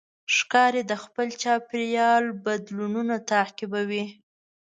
ښکاري 0.35 0.81
د 0.87 0.93
خپل 1.03 1.27
چاپېریال 1.41 2.23
بدلونونه 2.45 3.15
تعقیبوي. 3.31 4.05